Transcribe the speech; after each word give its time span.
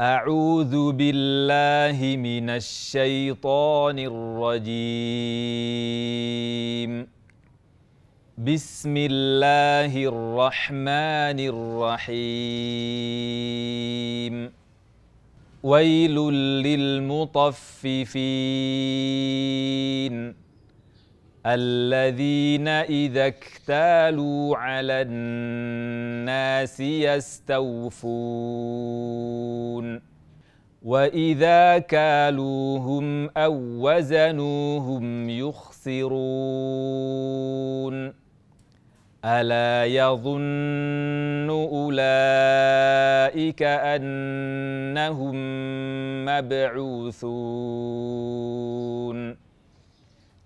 أعوذ 0.00 0.92
بالله 0.92 2.16
من 2.16 2.50
الشيطان 2.50 3.98
الرجيم. 3.98 4.74
بسم 8.38 8.96
الله 8.96 9.96
الرحمن 9.96 11.38
الرحيم. 11.54 12.14
ويل 15.62 16.14
للمطففين. 16.62 17.94
الذين 21.46 22.68
إذا 22.68 23.26
اكتالوا 23.26 24.56
على 24.56 25.02
الناس 25.02 26.80
يستوفون 26.80 28.04
وإذا 30.82 31.78
كالوهم 31.78 33.30
أو 33.36 33.54
وزنوهم 33.56 35.30
يخسرون 35.30 36.14
ألا 39.24 39.84
يظن 39.84 41.50
أولئك 41.50 42.02
أنهم 43.62 45.34
مبعوثون 46.24 47.44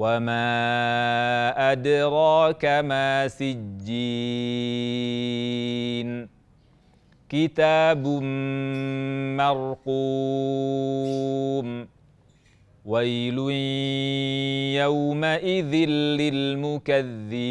وما 0.00 1.72
أدراك 1.72 2.64
ما 2.64 3.28
سجين. 3.28 3.60
كتاب 7.28 8.06
مرقوم. 9.36 9.88
ويل 12.84 13.38
يومئذ 14.80 15.74
للمكذبين. 16.20 17.50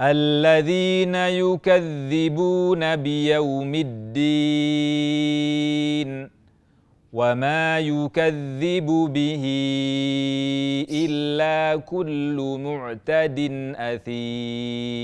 الذين 0.00 1.14
يكذبون 1.14 2.96
بيوم 2.96 3.74
الدين. 3.74 4.28
وما 7.12 7.78
يكذب 7.78 8.86
به 8.86 9.44
الا 10.90 11.76
كل 11.80 12.58
معتد 12.64 13.38
اثيم 13.76 14.98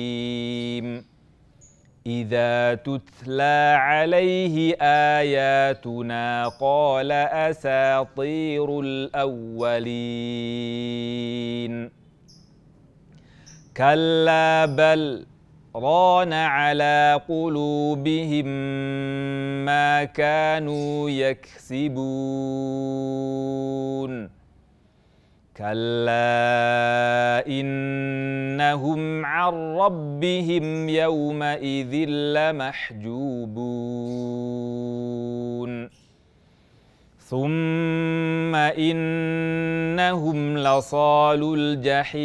اذا 2.07 2.75
تتلى 2.75 3.77
عليه 3.79 4.77
اياتنا 5.19 6.49
قال 6.49 7.13
اساطير 7.13 8.81
الاولين 8.81 10.15
كلا 13.77 14.65
بل 14.67 15.27
ران 15.77 16.33
على 16.33 17.21
قلوبهم 17.29 18.47
ما 19.65 20.05
كانوا 20.05 21.11
يكسبون. 21.11 21.95
كلا 25.57 27.47
إنهم 27.47 29.27
عن 29.27 29.55
ربهم 29.55 30.89
يومئذ 30.89 32.09
لمحجوبون. 32.09 33.65
ثم 37.19 38.55
إنهم 38.55 40.59
لصال 40.59 41.55
الجحيم. 41.59 42.25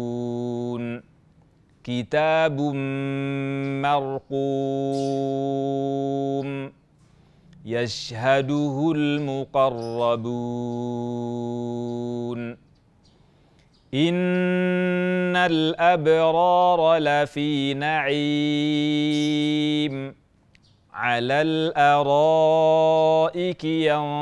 كتاب 1.83 2.61
مرقوم 3.81 6.71
يشهده 7.65 8.93
المقربون. 8.95 10.31
إن 13.93 15.35
الأبرار 15.35 16.97
لفي 16.97 17.73
نعيم. 17.73 18.15
على 20.93 21.41
الأرائك 21.41 23.63
ينظرون. 23.63 24.21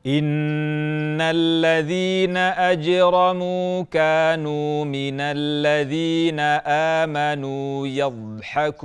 إن 0.06 1.20
الذين 1.20 2.36
أجرموا 2.36 3.82
كانوا 3.82 4.84
من 4.84 5.20
الذين 5.20 6.40
آمنوا 7.00 7.86
يضحكون. 7.86 8.84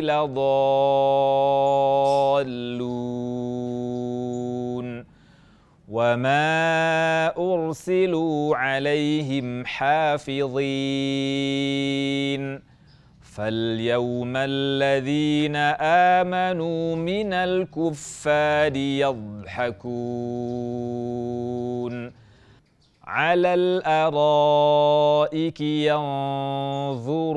لضالون 0.00 1.56
وما 5.88 7.26
أرسلوا 7.38 8.56
عليهم 8.56 9.66
حافظين 9.66 10.56
فاليوم 13.36 14.32
الذين 14.36 15.56
آمنوا 16.16 16.96
من 16.96 17.32
الكفار 17.32 18.76
يضحكون 18.76 20.46
على 23.04 23.54
الأرائك 23.54 24.00
ينظرون 25.60 27.36